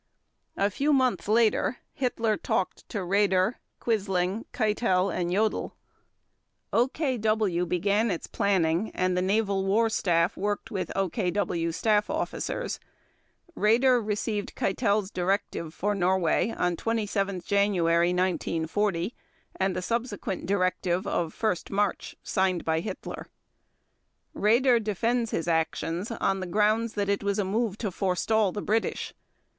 [0.57, 5.73] A few months later Hitler talked to Raeder, Quisling, Keitel, and Jodl;
[6.73, 12.79] OKW began its planning and the Naval War Staff worked with OKW staff officers.
[13.55, 19.13] Raeder received Keitel's directive for Norway on 27 January 1940
[19.57, 23.27] and the subsequent directive of 1 March, signed by Hitler.
[24.35, 29.13] Raeder defends his actions on the ground it was a move to forestall the British.